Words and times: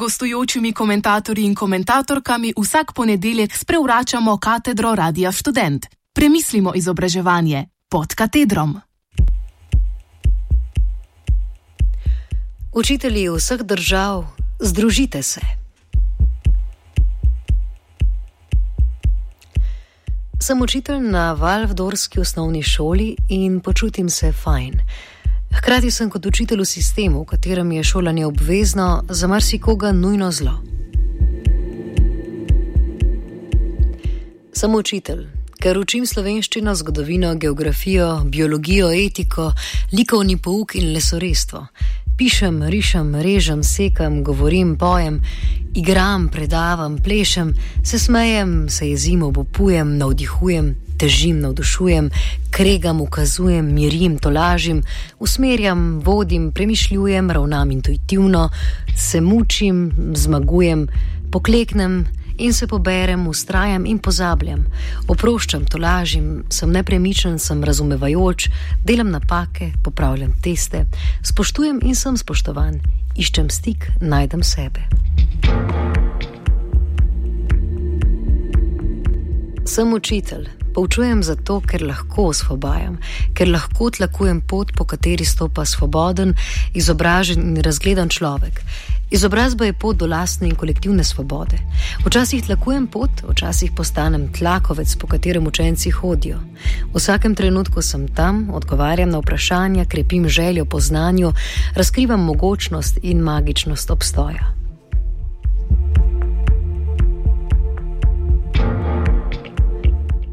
gostujočimi 0.00 0.72
komentatorji 0.72 1.44
in 1.44 1.54
komentatorkami 1.54 2.54
vsak 2.56 2.92
ponedeljek 2.96 3.56
sprevračamo 3.56 4.38
katedro 4.38 4.94
Radia 4.94 5.32
Student. 5.32 5.86
Premislimo 6.12 6.72
izobraževanje 6.74 7.66
pod 7.88 8.14
katedrom. 8.14 8.80
Učitelji 12.72 13.28
vseh 13.28 13.60
držav, 13.60 14.24
združite 14.60 15.22
se. 15.22 15.40
Sem 20.40 20.62
učitelj 20.62 21.00
na 21.00 21.32
Valvdorski 21.32 22.20
osnovni 22.20 22.62
šoli 22.62 23.16
in 23.28 23.60
počutim 23.60 24.10
se 24.10 24.32
fajn. 24.32 24.80
Hkrati 25.60 25.90
sem 25.90 26.08
kot 26.08 26.24
učitelj 26.26 26.62
v 26.62 26.64
sistemu, 26.64 27.18
v 27.20 27.26
katerem 27.34 27.72
je 27.72 27.82
šolanje 27.84 28.26
obvezno, 28.26 29.04
za 29.08 29.26
marsikoga 29.28 29.92
nujno 29.92 30.30
zlo. 30.32 30.54
Sem 34.56 34.74
učitelj, 34.74 35.26
ker 35.60 35.78
učim 35.78 36.06
slovenščino, 36.06 36.72
zgodovino, 36.74 37.34
geografijo, 37.34 38.22
biologijo, 38.24 38.88
etiko, 38.88 39.50
likovni 39.92 40.38
pouk 40.40 40.74
in 40.80 40.94
lesorestvo. 40.94 41.66
Pišem, 42.20 42.68
rišem, 42.68 43.14
režem, 43.16 43.62
sekam, 43.64 44.20
govorim, 44.20 44.76
pojem, 44.76 45.22
igram, 45.72 46.28
predavam, 46.28 46.98
plešem, 47.00 47.54
se 47.82 47.98
smejem, 47.98 48.68
se 48.68 48.90
jezim, 48.90 49.22
obupujem, 49.22 49.96
navdihujem, 49.96 50.74
težim, 51.00 51.40
navdušujem, 51.40 52.10
kregam, 52.52 53.00
ukazujem, 53.00 53.72
mirim, 53.72 54.18
tolažim, 54.18 54.82
usmerjam, 55.18 56.00
vodim, 56.04 56.52
premišljujem, 56.52 57.30
ravnam 57.30 57.70
intuitivno, 57.70 58.50
se 58.96 59.20
mučim, 59.20 59.90
zmagujem, 60.12 60.88
pokleknem 61.32 62.04
in 62.40 62.52
se 62.52 62.66
poberem, 62.66 63.26
ustrajam 63.28 63.86
in 63.86 63.98
pozabljam. 63.98 64.64
Oproščam, 65.08 65.66
tolažim, 65.68 66.44
sem 66.48 66.72
nepremičen, 66.72 67.38
sem 67.38 67.64
razumevajoč, 67.64 68.48
delam 68.84 69.12
napake, 69.12 69.72
popravljam 69.84 70.32
teste, 70.42 70.86
spoštujem 71.22 71.82
in 71.84 71.94
sem 71.94 72.16
spoštovan, 72.16 72.80
iščem 73.16 73.50
stik, 73.52 73.90
najdem 74.00 74.42
sebe. 74.42 74.86
Sem 79.68 79.92
učitelj. 79.92 80.48
Poučujem 80.74 81.22
zato, 81.26 81.58
ker 81.66 81.82
lahko 81.82 82.28
osvobajam, 82.30 83.00
ker 83.34 83.50
lahko 83.50 83.90
tlakujem 83.90 84.38
pot, 84.40 84.70
po 84.76 84.86
kateri 84.86 85.26
stopa 85.26 85.64
svoboden, 85.66 86.36
izobražen 86.78 87.42
in 87.42 87.62
razgledan 87.66 88.08
človek. 88.08 88.62
Izobrazba 89.10 89.64
je 89.64 89.72
pot 89.72 89.96
do 89.96 90.06
lastne 90.06 90.48
in 90.48 90.54
kolektivne 90.54 91.04
svobode. 91.04 91.58
Včasih 92.06 92.44
tlakujem 92.46 92.86
pot, 92.86 93.10
včasih 93.28 93.72
postanem 93.76 94.28
tlakovec, 94.32 94.96
po 94.96 95.06
katerem 95.06 95.46
učenci 95.46 95.90
hodijo. 95.90 96.38
V 96.92 96.94
vsakem 96.94 97.34
trenutku 97.34 97.82
sem 97.82 98.06
tam, 98.08 98.50
odgovarjam 98.54 99.10
na 99.10 99.18
vprašanja, 99.18 99.84
krepim 99.84 100.28
željo 100.28 100.64
po 100.64 100.80
znanju, 100.80 101.32
razkrivam 101.74 102.24
mogočnost 102.24 102.98
in 103.02 103.18
magičnost 103.18 103.90
obstoja. 103.90 104.59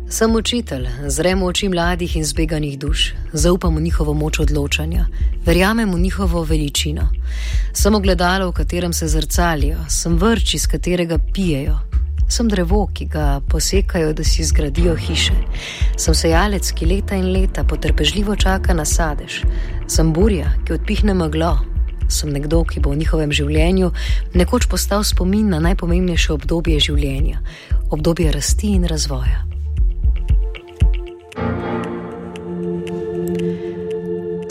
Sem 0.09 0.35
učitelj, 0.35 0.87
zrem 1.07 1.41
v 1.43 1.45
oči 1.51 1.67
mladih 1.69 2.15
in 2.15 2.23
zbeganih 2.23 2.77
duš, 2.79 3.11
zaupam 3.33 3.75
v 3.75 3.81
njihovo 3.81 4.13
moč 4.13 4.39
odločanja, 4.39 5.05
verjamem 5.45 5.91
v 5.93 5.99
njihovo 5.99 6.43
veličino. 6.47 7.09
Sem 7.73 7.95
ogledalo, 7.95 8.47
v 8.47 8.53
katerem 8.53 8.93
se 8.93 9.07
zrcalijo, 9.07 9.77
sem 9.89 10.15
vrč, 10.17 10.53
iz 10.53 10.67
katerega 10.67 11.17
pijejo. 11.33 11.75
Sem 12.29 12.47
drevo, 12.47 12.87
ki 12.93 13.05
ga 13.05 13.41
posekajo, 13.49 14.13
da 14.13 14.23
si 14.23 14.43
zgradijo 14.43 14.95
hiše. 14.95 15.35
Sem 15.97 16.15
sejalec, 16.15 16.71
ki 16.71 16.85
leta 16.85 17.15
in 17.15 17.27
leta 17.31 17.63
potrpežljivo 17.63 18.35
čaka 18.35 18.73
na 18.73 18.85
sadež. 18.85 19.41
Sem 19.87 20.13
burja, 20.13 20.53
ki 20.63 20.73
odpihne 20.79 21.13
meglo. 21.13 21.57
Sem 22.07 22.31
nekdo, 22.31 22.63
ki 22.63 22.79
bo 22.79 22.95
v 22.95 23.03
njihovem 23.03 23.31
življenju 23.31 23.91
nekoč 24.39 24.71
postal 24.71 25.03
spomin 25.03 25.51
na 25.51 25.59
najpomembnejše 25.59 26.31
obdobje 26.33 26.79
življenja, 26.79 27.43
obdobje 27.91 28.31
rasti 28.31 28.71
in 28.71 28.87
razvoja. 28.87 29.56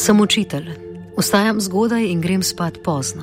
Sem 0.06 0.20
učitelj. 0.20 0.68
Vstajam 1.18 1.60
zgodaj 1.60 2.04
in 2.06 2.20
grem 2.20 2.42
spat 2.42 2.76
pozno. 2.84 3.22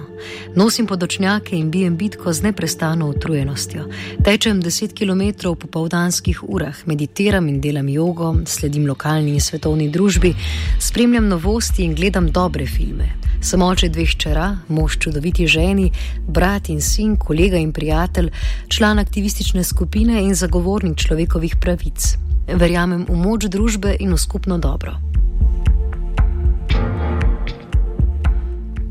Nosim 0.56 0.88
podočnjake 0.88 1.56
in 1.56 1.70
bijem 1.72 1.96
bitko 1.98 2.34
z 2.34 2.44
neprestano 2.44 3.08
utrujenostjo. 3.08 3.86
Tečem 4.26 4.60
10 4.62 4.92
km 4.92 5.54
v 5.54 5.56
popoldanskih 5.56 6.42
urah, 6.44 6.76
meditiram 6.86 7.48
in 7.48 7.62
delam 7.62 7.88
jogo, 7.90 8.34
sledim 8.46 8.88
lokalni 8.88 9.32
in 9.32 9.40
svetovni 9.40 9.88
družbi, 9.90 10.34
spremljam 10.80 11.28
novosti 11.28 11.86
in 11.86 11.96
gledam 11.96 12.28
dobre 12.32 12.66
filme. 12.66 13.08
Sem 13.42 13.62
oče 13.62 13.90
dveh 13.90 14.18
čera, 14.18 14.50
mož 14.68 15.00
čudoviti 15.00 15.48
ženi, 15.48 15.92
brat 16.28 16.68
in 16.70 16.82
sin, 16.82 17.16
kolega 17.16 17.58
in 17.58 17.72
prijatelj, 17.72 18.30
član 18.68 19.00
aktivistične 19.00 19.64
skupine 19.64 20.20
in 20.24 20.36
zagovornik 20.36 21.00
človekovih 21.00 21.56
pravic. 21.62 22.18
Verjamem 22.48 23.08
v 23.08 23.16
moč 23.16 23.48
družbe 23.48 23.96
in 24.00 24.12
v 24.12 24.20
skupno 24.20 24.58
dobro. 24.58 25.13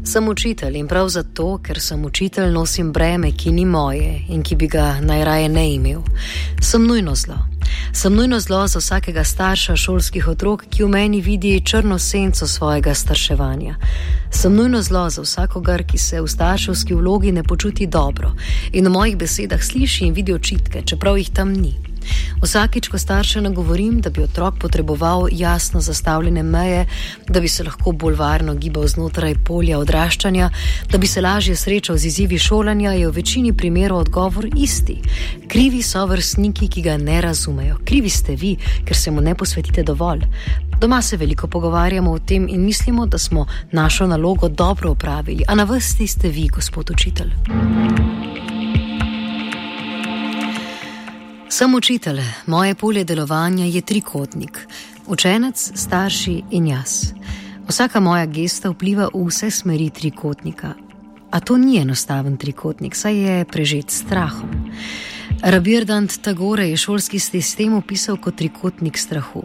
Sem 0.05 0.29
učitelj 0.29 0.77
in 0.77 0.89
prav 0.89 1.09
zato, 1.09 1.59
ker 1.63 1.81
sem 1.81 2.05
učitelj, 2.05 2.51
nosim 2.53 2.93
breme, 2.93 3.31
ki 3.33 3.53
ni 3.53 3.65
moje 3.65 4.25
in 4.29 4.43
ki 4.43 4.57
bi 4.57 4.67
ga 4.69 4.97
najraje 5.01 5.49
ne 5.49 5.75
imel. 5.75 6.03
Sem 6.61 6.87
nujno 6.87 7.15
zlo. 7.15 7.39
Sem 7.93 8.15
nujno 8.15 8.41
zlo 8.41 8.67
za 8.67 8.79
vsakega 8.79 9.25
starša 9.25 9.77
šolskih 9.77 10.29
otrok, 10.29 10.65
ki 10.71 10.85
v 10.85 10.89
meni 10.89 11.21
vidi 11.21 11.61
črno 11.65 11.99
senco 11.99 12.47
svojega 12.47 12.95
starševanja. 12.95 13.77
Sem 14.31 14.57
nujno 14.57 14.83
zlo 14.83 15.11
za 15.11 15.23
vsakogar, 15.23 15.85
ki 15.87 15.99
se 15.99 16.21
v 16.21 16.29
starševski 16.29 16.95
vlogi 16.95 17.33
ne 17.33 17.43
počuti 17.43 17.87
dobro 17.87 18.35
in 18.73 18.87
v 18.87 18.91
mojih 18.91 19.17
besedah 19.17 19.63
sliši 19.63 20.07
in 20.07 20.15
vidi 20.15 20.35
očitke, 20.35 20.83
čeprav 20.83 21.19
jih 21.19 21.31
tam 21.31 21.53
ni. 21.53 21.92
Vsakič, 22.43 22.89
ko 22.89 22.99
starše 22.99 23.41
nagovorim, 23.41 24.01
da 24.01 24.11
bi 24.11 24.23
otrok 24.23 24.59
potreboval 24.59 25.29
jasno 25.33 25.81
zastavljene 25.81 26.43
meje, 26.43 26.87
da 27.29 27.41
bi 27.41 27.49
se 27.49 27.65
lahko 27.65 27.93
bolj 27.93 28.15
varno 28.15 28.55
gibal 28.55 28.87
znotraj 28.87 29.35
polja 29.45 29.79
odraščanja, 29.79 30.51
da 30.91 30.99
bi 30.99 31.07
se 31.07 31.21
lažje 31.21 31.57
srečal 31.57 31.97
z 31.97 32.07
izzivi 32.07 32.39
šolanja, 32.39 32.93
je 32.93 33.09
v 33.09 33.15
večini 33.15 33.53
primerov 33.53 33.99
odgovor 33.99 34.49
isti. 34.57 34.99
Krivi 35.49 35.83
so 35.83 36.07
vrstniki, 36.07 36.69
ki 36.69 36.83
ga 36.83 36.97
ne 36.97 37.21
razumejo. 37.21 37.79
Krivi 37.85 38.11
ste 38.11 38.37
vi, 38.37 38.57
ker 38.85 38.97
se 38.97 39.11
mu 39.11 39.21
ne 39.21 39.35
posvetite 39.35 39.83
dovolj. 39.83 40.27
Doma 40.81 41.03
se 41.03 41.17
veliko 41.17 41.47
pogovarjamo 41.47 42.11
o 42.11 42.19
tem 42.19 42.49
in 42.49 42.65
mislimo, 42.65 43.07
da 43.07 43.19
smo 43.19 43.47
našo 43.73 44.07
nalogo 44.07 44.49
dobro 44.49 44.91
opravili, 44.91 45.45
a 45.49 45.55
na 45.55 45.65
vrsti 45.65 46.07
ste 46.07 46.29
vi, 46.29 46.49
gospod 46.49 46.91
učitelj. 46.91 47.31
Sem 51.53 51.75
učitelj, 51.75 52.21
moje 52.47 52.75
polje 52.75 53.05
delovanja 53.05 53.65
je 53.65 53.81
trikotnik: 53.81 54.69
učenec, 55.07 55.73
starši 55.75 56.43
in 56.51 56.67
jaz. 56.67 57.13
Vsaka 57.69 58.01
moja 58.01 58.27
gesta 58.27 58.71
vpliva 58.71 59.11
v 59.15 59.27
vse 59.27 59.51
smeri 59.51 59.91
trikotnika. 59.91 60.73
A 61.31 61.41
to 61.41 61.59
ni 61.59 61.77
enostaven 61.79 62.37
trikotnik, 62.37 62.97
saj 62.97 63.17
je 63.17 63.45
prežet 63.45 63.91
strahom. 63.91 64.49
Rabirdant 65.43 66.19
Tagore 66.23 66.69
je 66.69 66.77
šolski 66.77 67.19
sistem 67.19 67.75
opisal 67.75 68.17
kot 68.17 68.37
trikotnik 68.37 68.99
strahu. 68.99 69.43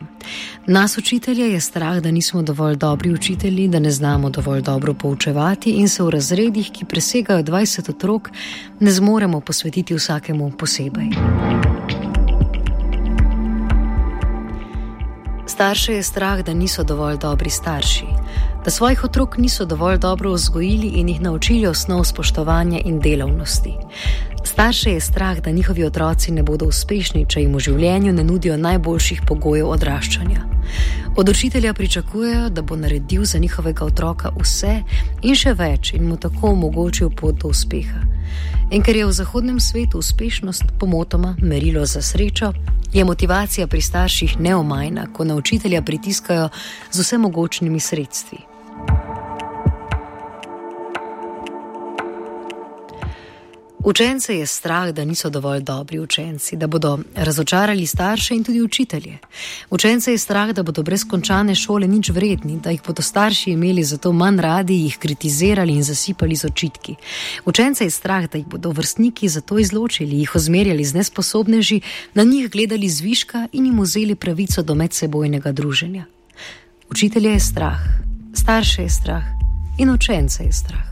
Nas 0.67 0.97
učitelje 0.97 1.51
je 1.51 1.59
strah, 1.59 1.99
da 1.99 2.11
nismo 2.11 2.41
dovolj 2.41 2.75
dobri 2.75 3.11
učitelji, 3.13 3.67
da 3.67 3.79
ne 3.79 3.91
znamo 3.91 4.29
dovolj 4.29 4.61
dobro 4.61 4.93
poučevati 4.93 5.71
in 5.71 5.89
se 5.89 6.03
v 6.03 6.09
razredih, 6.09 6.71
ki 6.71 6.85
presegajo 6.85 7.43
20 7.43 7.89
otrok, 7.89 8.29
ne 8.79 8.91
zmoremo 8.91 9.41
posvetiti 9.41 9.95
vsakemu 9.95 10.51
posebej. 10.57 11.09
Starše 15.57 15.93
je 15.93 16.03
strah, 16.03 16.43
da 16.45 16.53
niso 16.53 16.83
dovolj 16.83 17.17
dobri 17.17 17.49
starši, 17.49 18.05
da 18.65 18.71
svojih 18.71 19.03
otrok 19.03 19.37
niso 19.37 19.65
dovolj 19.65 19.97
dobro 19.97 20.31
vzgojili 20.31 20.87
in 20.87 21.09
jih 21.09 21.21
naučili 21.21 21.67
osnov 21.67 22.03
spoštovanja 22.03 22.79
in 22.85 22.99
delavnosti. 22.99 23.73
Starše 24.43 24.91
je 24.91 24.99
strah, 24.99 25.39
da 25.39 25.51
njihovi 25.51 25.83
otroci 25.83 26.31
ne 26.31 26.43
bodo 26.43 26.65
uspešni, 26.65 27.25
če 27.29 27.41
jim 27.41 27.55
v 27.55 27.59
življenju 27.59 28.13
ne 28.13 28.23
nudijo 28.23 28.57
najboljših 28.57 29.21
pogojev 29.27 29.69
odraščanja. 29.69 30.45
Od 31.15 31.29
učitelja 31.29 31.73
pričakujejo, 31.73 32.49
da 32.49 32.61
bo 32.61 32.75
naredil 32.75 33.25
za 33.25 33.37
njihovega 33.37 33.85
otroka 33.85 34.29
vse 34.37 34.83
in 35.23 35.35
še 35.35 35.53
več 35.53 35.93
in 35.93 36.05
mu 36.05 36.17
tako 36.17 36.53
omogočil 36.53 37.09
pot 37.09 37.41
do 37.41 37.49
uspeha. 37.49 38.05
In 38.71 38.83
ker 38.83 38.95
je 38.95 39.05
v 39.05 39.11
zahodnem 39.11 39.59
svetu 39.59 39.97
uspešnost 39.97 40.63
pomotoma 40.79 41.35
merilo 41.41 41.85
za 41.85 42.01
srečo, 42.01 42.51
je 42.93 43.05
motivacija 43.05 43.67
pri 43.67 43.81
starših 43.81 44.39
neomajna, 44.39 45.07
ko 45.13 45.23
na 45.23 45.35
učitelja 45.35 45.81
pritiskajo 45.81 46.49
z 46.91 46.99
vse 46.99 47.17
mogočnimi 47.17 47.79
sredstvi. 47.79 48.56
Učence 53.87 54.35
je 54.35 54.45
strah, 54.45 54.91
da 54.91 55.05
niso 55.05 55.29
dovolj 55.29 55.61
dobri 55.61 55.99
učenci, 55.99 56.55
da 56.55 56.67
bodo 56.67 56.99
razočarali 57.15 57.85
starše 57.85 58.35
in 58.35 58.43
tudi 58.43 58.61
učitelje. 58.61 59.17
Učence 59.69 60.11
je 60.11 60.17
strah, 60.17 60.51
da 60.51 60.63
bodo 60.63 60.83
brez 60.83 61.05
končane 61.09 61.55
šole 61.55 61.87
nič 61.87 62.09
vredni, 62.09 62.59
da 62.63 62.69
jih 62.69 62.81
bodo 62.87 63.01
starši 63.01 63.51
imeli 63.51 63.83
zato 63.83 64.11
manj 64.11 64.41
radi, 64.41 64.73
jih 64.73 64.97
kritizirali 64.97 65.73
in 65.73 65.83
zasipali 65.83 66.35
z 66.35 66.45
očitki. 66.45 66.95
Učence 67.45 67.83
je 67.83 67.89
strah, 67.89 68.27
da 68.31 68.37
jih 68.37 68.47
bodo 68.47 68.71
vrstniki 68.71 69.29
zato 69.29 69.59
izločili, 69.59 70.19
jih 70.19 70.35
ozmerjali 70.35 70.85
z 70.85 70.93
nesposobneži, 70.93 71.81
na 72.13 72.23
njih 72.23 72.49
gledali 72.51 72.89
zviška 72.89 73.47
in 73.51 73.65
jim 73.65 73.79
vzeli 73.79 74.15
pravico 74.15 74.63
do 74.63 74.75
medsebojnega 74.75 75.51
druženja. 75.51 76.05
Učitelje 76.89 77.29
je 77.29 77.39
strah, 77.39 77.79
starše 78.33 78.81
je 78.81 78.89
strah 78.89 79.23
in 79.79 79.89
učence 79.89 80.43
je 80.43 80.51
strah. 80.51 80.86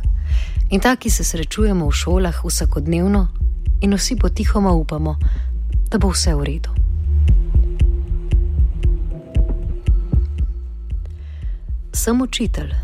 In 0.76 0.82
taki 0.82 1.10
se 1.10 1.24
srečujemo 1.24 1.88
v 1.88 1.92
šolah 1.96 2.42
vsakodnevno 2.44 3.28
in 3.82 3.94
vsi 3.96 4.16
potihoma 4.16 4.72
upamo, 4.72 5.16
da 5.88 5.98
bo 5.98 6.10
vse 6.12 6.36
v 6.36 6.44
redu. 6.44 6.70
Sem 11.94 12.22
učitelj. 12.22 12.76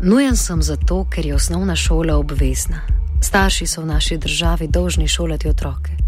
Nujen 0.00 0.36
sem 0.36 0.62
zato, 0.62 1.04
ker 1.04 1.26
je 1.26 1.34
osnovna 1.34 1.76
šola 1.76 2.16
obvezna. 2.16 2.80
Starši 3.20 3.66
so 3.66 3.82
v 3.82 3.86
naši 3.86 4.16
državi 4.16 4.68
dolžni 4.68 5.08
šolati 5.08 5.48
otroke. 5.48 6.03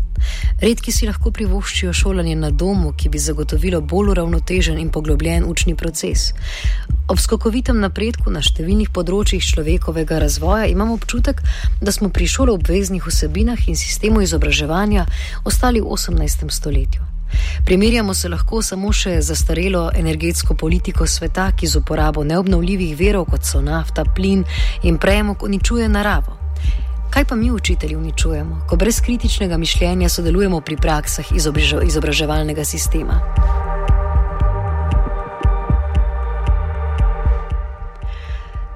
Redki 0.61 0.93
si 0.93 1.07
lahko 1.07 1.31
privoščijo 1.31 1.93
šolanje 1.93 2.37
na 2.37 2.51
domu, 2.51 2.93
ki 2.97 3.09
bi 3.09 3.19
zagotovilo 3.19 3.81
bolj 3.81 4.15
uravnotežen 4.15 4.79
in 4.79 4.91
poglobljen 4.91 5.45
učni 5.49 5.75
proces. 5.75 6.33
Ob 7.09 7.19
skokovitem 7.23 7.81
napredku 7.81 8.33
na 8.35 8.41
številnih 8.43 8.91
področjih 8.91 9.45
človekovega 9.45 10.19
razvoja 10.19 10.67
imamo 10.67 10.97
občutek, 10.99 11.43
da 11.81 11.93
smo 11.93 12.09
pri 12.11 12.27
šolo 12.27 12.57
obveznih 12.59 13.05
vsebinah 13.07 13.69
in 13.69 13.77
sistemu 13.77 14.25
izobraževanja 14.27 15.07
ostali 15.45 15.81
v 15.81 15.93
18. 15.95 16.51
stoletju. 16.51 17.07
Primerjamo 17.65 18.15
se 18.15 18.29
lahko 18.29 18.63
samo 18.63 18.93
še 18.93 19.21
zastarelo 19.23 19.91
energetsko 19.95 20.55
politiko 20.55 21.07
sveta, 21.07 21.51
ki 21.53 21.67
z 21.67 21.83
uporabo 21.83 22.25
neobnovljivih 22.25 22.97
verov, 22.99 23.29
kot 23.31 23.45
so 23.45 23.61
nafta, 23.61 24.05
plin 24.05 24.45
in 24.83 24.99
premog, 24.99 25.43
uničuje 25.43 25.89
naravo. 25.89 26.46
Kaj 27.17 27.25
pa 27.25 27.37
mi, 27.37 27.51
učitelji, 27.51 27.97
uničujemo, 27.97 28.67
ko 28.69 28.77
brez 28.77 29.01
kritičnega 29.01 29.57
mišljenja 29.57 30.09
sodelujemo 30.09 30.61
pri 30.61 30.77
praksah 30.77 31.25
izobraževalnega 31.87 32.65
sistema? 32.65 33.21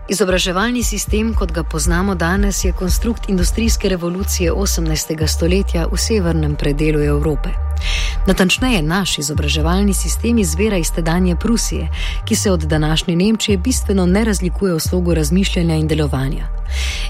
Izobraževalni 0.09 0.83
sistem, 0.83 1.35
kot 1.35 1.53
ga 1.53 1.63
poznamo 1.63 2.15
danes, 2.15 2.65
je 2.65 2.73
konstrukt 2.73 3.29
industrijske 3.29 3.89
revolucije 3.89 4.53
18. 4.53 5.27
stoletja 5.27 5.87
v 5.93 5.99
severnem 5.99 6.57
predelu 6.57 7.01
Evrope. 7.01 7.51
Natančneje, 8.27 8.83
naš 8.83 9.19
izobraževalni 9.19 9.95
sistem 9.95 10.39
izvira 10.39 10.77
iz 10.77 10.91
tedanje 10.93 11.37
Prusije, 11.37 11.89
ki 12.25 12.37
se 12.37 12.51
od 12.51 12.61
današnje 12.61 13.17
Nemčije 13.17 13.59
bistveno 13.59 14.07
ne 14.07 14.25
razlikuje 14.25 14.75
v 14.75 14.81
slogu 14.81 15.15
razmišljanja 15.15 15.75
in 15.75 15.89
delovanja. 15.89 16.49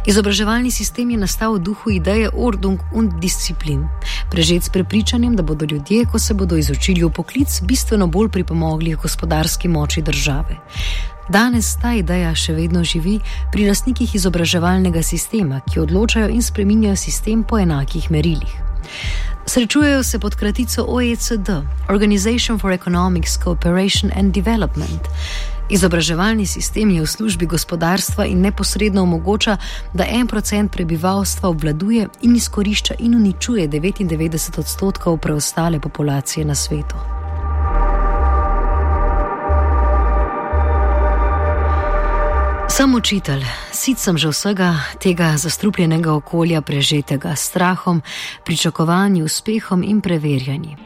Izobraževalni 0.06 0.70
sistem 0.70 1.10
je 1.10 1.16
nastal 1.16 1.54
v 1.54 1.58
duhu 1.58 1.90
ideje 1.90 2.30
Ordnung 2.32 2.80
und 2.94 3.12
Disziplin, 3.20 3.88
prežet 4.30 4.62
s 4.62 4.68
prepričanjem, 4.68 5.36
da 5.36 5.42
bodo 5.42 5.66
ljudje, 5.70 6.04
ko 6.12 6.18
se 6.18 6.34
bodo 6.34 6.56
izučili 6.56 7.04
v 7.04 7.10
poklic, 7.10 7.60
bistveno 7.62 8.06
bolj 8.06 8.28
pripomogli 8.28 8.96
k 8.96 9.02
gospodarski 9.02 9.68
moči 9.68 10.02
države. 10.02 10.56
Danes 11.28 11.76
ta 11.82 11.92
ideja 11.94 12.34
še 12.34 12.52
vedno 12.52 12.84
živi 12.84 13.20
pri 13.52 13.68
lastnikih 13.68 14.14
izobraževalnega 14.14 15.02
sistema, 15.02 15.60
ki 15.60 15.80
odločajo 15.80 16.28
in 16.28 16.42
spreminjajo 16.42 16.96
sistem 16.96 17.44
po 17.44 17.58
enakih 17.58 18.10
merilih. 18.10 18.70
Srečujejo 19.52 20.02
se 20.02 20.18
pod 20.18 20.34
kratico 20.34 20.84
OECD, 20.88 21.48
Organization 21.88 22.58
for 22.58 22.72
Economics 22.72 23.38
Cooperation 23.44 24.12
and 24.16 24.34
Development. 24.34 25.00
Izobraževalni 25.70 26.46
sistem 26.46 26.90
je 26.90 27.02
v 27.02 27.06
službi 27.06 27.46
gospodarstva 27.46 28.26
in 28.26 28.40
neposredno 28.40 29.02
omogoča, 29.02 29.56
da 29.94 30.06
en 30.06 30.26
procent 30.26 30.72
prebivalstva 30.72 31.48
obvladuje 31.48 32.08
in 32.22 32.36
izkorišča 32.36 32.94
in 32.98 33.14
uničuje 33.14 33.68
99 33.68 34.58
odstotkov 34.58 35.18
preostale 35.18 35.80
populacije 35.80 36.44
na 36.44 36.54
svetu. 36.54 37.19
Sem 42.70 42.94
učitelj, 42.94 43.42
sit 43.72 43.98
sem 43.98 44.14
že 44.18 44.28
vsega 44.30 44.78
tega 45.02 45.34
zastrupljenega 45.36 46.12
okolja, 46.14 46.62
prežetega 46.62 47.34
s 47.36 47.50
strahom, 47.50 48.02
pričakovanji, 48.46 49.22
uspehom 49.22 49.82
in 49.82 50.00
preverjanji. 50.00 50.76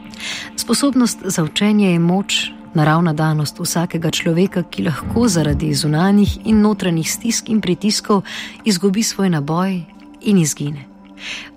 Sposobnost 0.57 1.19
za 1.25 1.43
učenje 1.43 1.91
je 1.91 1.99
moč, 1.99 2.49
naravna 2.73 3.13
danost 3.13 3.59
vsakega 3.59 4.11
človeka, 4.11 4.63
ki 4.63 4.83
lahko 4.89 5.27
zaradi 5.27 5.73
zunanjih 5.73 6.37
in 6.45 6.61
notranjih 6.61 7.11
stisk 7.11 7.49
in 7.49 7.61
pritiskov 7.61 8.23
izgubi 8.65 9.03
svoj 9.03 9.29
naboj 9.29 9.83
in 10.21 10.37
izgine. 10.37 10.89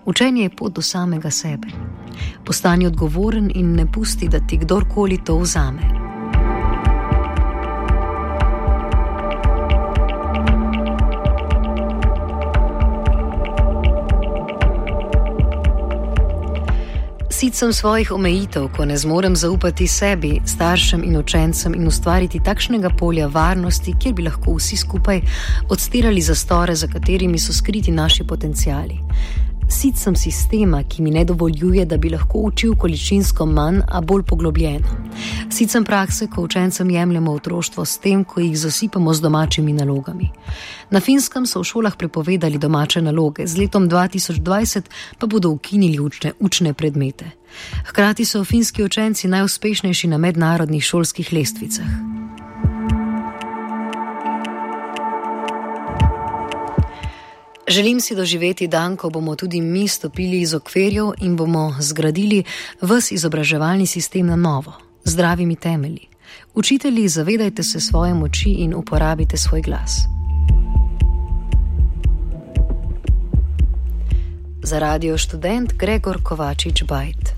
Učenje 0.05 0.43
je 0.43 0.57
pot 0.57 0.73
do 0.73 0.83
samega 0.83 1.31
sebe. 1.31 1.69
Postani 2.45 2.87
odgovoren 2.87 3.51
in 3.55 3.73
ne 3.75 3.93
pusti, 3.93 4.29
da 4.29 4.41
ti 4.47 4.59
kdorkoli 4.59 5.25
to 5.25 5.39
vzame. 5.39 5.98
Sit 17.39 17.55
sem 17.55 17.73
svojih 17.73 18.09
omejitev, 18.13 18.65
ko 18.77 18.85
ne 18.85 18.97
zmorem 18.99 19.37
zaupati 19.37 19.87
sebi, 19.87 20.41
staršem 20.47 21.05
in 21.07 21.17
učencem 21.17 21.75
in 21.75 21.87
ustvariti 21.87 22.41
takšnega 22.43 22.91
polja 22.99 23.29
varnosti, 23.31 23.95
kjer 23.95 24.15
bi 24.15 24.25
lahko 24.27 24.57
vsi 24.57 24.77
skupaj 24.77 25.21
odstirali 25.71 26.21
zastore, 26.21 26.75
za 26.75 26.89
katerimi 26.91 27.39
so 27.39 27.55
skriti 27.55 27.95
naši 27.95 28.27
potencijali. 28.27 28.99
Sit 29.71 29.99
sem 30.01 30.17
sistema, 30.17 30.83
ki 30.89 31.03
mi 31.03 31.11
ne 31.11 31.25
dovoljuje, 31.25 31.85
da 31.85 31.97
bi 31.97 32.09
lahko 32.11 32.39
učil 32.49 32.73
količinsko 32.77 33.47
manj, 33.47 33.81
a 33.89 34.01
bolj 34.01 34.23
poglobljeno. 34.23 34.89
Sit 35.51 35.71
sem 35.71 35.85
prakse, 35.85 36.27
ko 36.27 36.43
učencem 36.43 36.91
jemljemo 36.91 37.33
otroštvo 37.33 37.85
s 37.85 37.99
tem, 37.99 38.25
ko 38.25 38.41
jih 38.41 38.59
zasipamo 38.59 39.15
z 39.15 39.21
domačimi 39.21 39.73
nalogami. 39.73 40.31
Na 40.91 41.01
finskem 41.01 41.47
so 41.47 41.61
v 41.61 41.69
šolah 41.69 41.97
prepovedali 41.97 42.59
domače 42.59 43.03
naloge, 43.03 43.47
z 43.47 43.59
letom 43.59 43.89
2020 43.89 44.89
pa 45.19 45.27
bodo 45.27 45.51
ukinili 45.51 46.01
učne, 46.01 46.33
učne 46.41 46.73
predmete. 46.75 47.31
Hkrati 47.87 48.25
so 48.25 48.45
finski 48.45 48.85
učenci 48.85 49.29
najuspešnejši 49.29 50.09
na 50.09 50.19
mednarodnih 50.19 50.85
šolskih 50.85 51.33
lestvicah. 51.33 51.87
Želim 57.69 58.01
si 58.01 58.15
doživeti 58.15 58.67
dan, 58.67 58.97
ko 58.97 59.11
bomo 59.11 59.37
tudi 59.37 59.61
mi 59.61 59.89
stopili 59.89 60.41
iz 60.41 60.55
okvirjev 60.55 61.07
in 61.21 61.37
bomo 61.37 61.75
zgradili 61.81 62.45
vse 62.81 63.15
izobraževalni 63.15 63.87
sistem 63.87 64.27
na 64.27 64.37
novo, 64.37 64.73
z 65.05 65.11
zdravimi 65.11 65.57
temelji. 65.57 66.09
Učitelji, 66.55 67.09
zavedajte 67.09 67.63
se 67.63 67.81
svoje 67.81 68.15
moči 68.15 68.51
in 68.51 68.75
uporabite 68.75 69.37
svoj 69.37 69.63
glas. 69.63 70.01
Za 74.63 74.79
radio 74.79 75.19
študent 75.19 75.73
Gregor 75.73 76.23
Kovačič 76.23 76.85
Bajt. 76.85 77.38